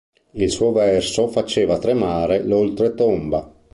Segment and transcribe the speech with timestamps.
[0.31, 3.53] Il suo verso faceva tremare l'oltretomba.